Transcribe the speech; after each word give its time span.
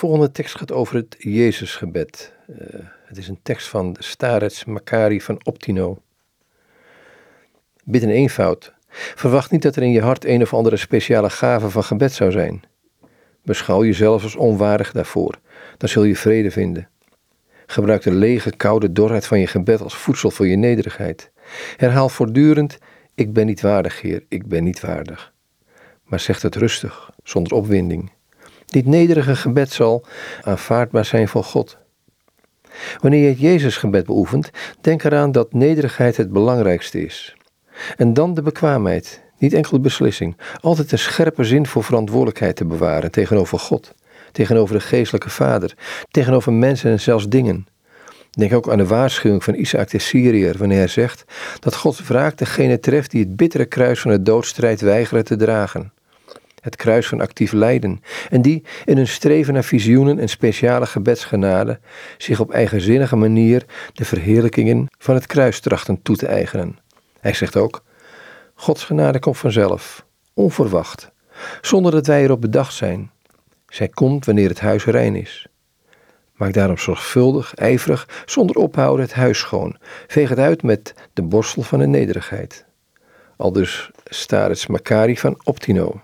volgende 0.00 0.30
tekst 0.30 0.56
gaat 0.56 0.72
over 0.72 0.94
het 0.94 1.16
Jezusgebed. 1.18 2.32
Uh, 2.48 2.56
het 3.04 3.16
is 3.16 3.28
een 3.28 3.38
tekst 3.42 3.68
van 3.68 3.96
Starets 3.98 4.64
Makari 4.64 5.20
van 5.20 5.40
Optino. 5.44 6.02
Bid 7.84 8.02
in 8.02 8.08
eenvoud. 8.08 8.74
Verwacht 8.88 9.50
niet 9.50 9.62
dat 9.62 9.76
er 9.76 9.82
in 9.82 9.90
je 9.90 10.00
hart 10.00 10.24
een 10.24 10.42
of 10.42 10.54
andere 10.54 10.76
speciale 10.76 11.30
gave 11.30 11.70
van 11.70 11.84
gebed 11.84 12.12
zou 12.12 12.30
zijn. 12.30 12.62
Beschouw 13.42 13.84
jezelf 13.84 14.22
als 14.22 14.36
onwaardig 14.36 14.92
daarvoor, 14.92 15.34
dan 15.76 15.88
zul 15.88 16.04
je 16.04 16.16
vrede 16.16 16.50
vinden. 16.50 16.88
Gebruik 17.66 18.02
de 18.02 18.12
lege, 18.12 18.56
koude 18.56 18.92
dorheid 18.92 19.26
van 19.26 19.40
je 19.40 19.46
gebed 19.46 19.80
als 19.80 19.96
voedsel 19.96 20.30
voor 20.30 20.46
je 20.46 20.56
nederigheid. 20.56 21.30
Herhaal 21.76 22.08
voortdurend: 22.08 22.78
Ik 23.14 23.32
ben 23.32 23.46
niet 23.46 23.60
waardig, 23.60 24.00
Heer, 24.00 24.24
ik 24.28 24.46
ben 24.46 24.64
niet 24.64 24.80
waardig. 24.80 25.32
Maar 26.04 26.20
zeg 26.20 26.42
het 26.42 26.54
rustig, 26.54 27.10
zonder 27.22 27.52
opwinding. 27.52 28.18
Dit 28.70 28.86
nederige 28.86 29.36
gebed 29.36 29.72
zal 29.72 30.04
aanvaardbaar 30.42 31.04
zijn 31.04 31.28
voor 31.28 31.44
God. 31.44 31.78
Wanneer 33.00 33.22
je 33.22 33.28
het 33.28 33.40
Jezusgebed 33.40 34.06
beoefent, 34.06 34.50
denk 34.80 35.04
eraan 35.04 35.32
dat 35.32 35.52
nederigheid 35.52 36.16
het 36.16 36.32
belangrijkste 36.32 37.04
is. 37.04 37.36
En 37.96 38.14
dan 38.14 38.34
de 38.34 38.42
bekwaamheid, 38.42 39.22
niet 39.38 39.52
enkel 39.52 39.72
de 39.72 39.80
beslissing, 39.80 40.36
altijd 40.60 40.92
een 40.92 40.98
scherpe 40.98 41.44
zin 41.44 41.66
voor 41.66 41.84
verantwoordelijkheid 41.84 42.56
te 42.56 42.64
bewaren 42.64 43.10
tegenover 43.10 43.58
God, 43.58 43.94
tegenover 44.32 44.74
de 44.74 44.80
geestelijke 44.80 45.30
Vader, 45.30 45.74
tegenover 46.10 46.52
mensen 46.52 46.90
en 46.90 47.00
zelfs 47.00 47.28
dingen. 47.28 47.66
Denk 48.30 48.52
ook 48.52 48.70
aan 48.70 48.78
de 48.78 48.86
waarschuwing 48.86 49.44
van 49.44 49.54
Isaac 49.54 49.90
de 49.90 49.98
Syriër 49.98 50.58
wanneer 50.58 50.78
hij 50.78 50.88
zegt 50.88 51.24
dat 51.60 51.74
Gods 51.74 52.00
wraak 52.06 52.38
degene 52.38 52.80
treft 52.80 53.10
die 53.10 53.20
het 53.20 53.36
bittere 53.36 53.66
kruis 53.66 54.00
van 54.00 54.10
de 54.10 54.22
doodstrijd 54.22 54.80
weigeren 54.80 55.24
te 55.24 55.36
dragen 55.36 55.92
het 56.60 56.76
kruis 56.76 57.06
van 57.06 57.20
actief 57.20 57.52
lijden, 57.52 58.02
en 58.30 58.42
die 58.42 58.64
in 58.84 58.96
hun 58.96 59.08
streven 59.08 59.54
naar 59.54 59.64
visioenen 59.64 60.18
en 60.18 60.28
speciale 60.28 60.86
gebedsgenade 60.86 61.80
zich 62.18 62.40
op 62.40 62.50
eigenzinnige 62.50 63.16
manier 63.16 63.64
de 63.92 64.04
verheerlijkingen 64.04 64.86
van 64.98 65.14
het 65.14 65.26
kruis 65.26 65.60
trachten 65.60 66.02
toe 66.02 66.16
te 66.16 66.26
eigenen. 66.26 66.78
Hij 67.20 67.34
zegt 67.34 67.56
ook: 67.56 67.82
Gods 68.54 68.84
genade 68.84 69.18
komt 69.18 69.38
vanzelf, 69.38 70.06
onverwacht, 70.34 71.10
zonder 71.60 71.92
dat 71.92 72.06
wij 72.06 72.22
erop 72.22 72.40
bedacht 72.40 72.74
zijn. 72.74 73.10
Zij 73.68 73.88
komt 73.88 74.24
wanneer 74.24 74.48
het 74.48 74.60
huis 74.60 74.84
rein 74.84 75.16
is. 75.16 75.46
Maak 76.40 76.52
daarom 76.52 76.78
zorgvuldig, 76.78 77.54
ijverig, 77.54 78.22
zonder 78.26 78.56
ophouden 78.56 79.04
het 79.04 79.14
huis 79.14 79.38
schoon. 79.38 79.76
Veeg 80.06 80.28
het 80.28 80.38
uit 80.38 80.62
met 80.62 80.94
de 81.12 81.22
borstel 81.22 81.62
van 81.62 81.78
de 81.78 81.86
nederigheid. 81.86 82.64
Aldus 83.36 83.90
staat 84.04 84.50
het 84.50 84.68
Makari 84.68 85.16
van 85.16 85.40
Optino. 85.44 86.00